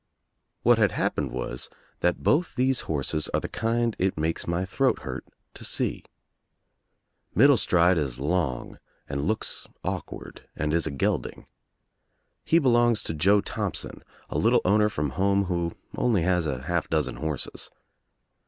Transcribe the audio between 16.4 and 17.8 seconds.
a half dozen horses.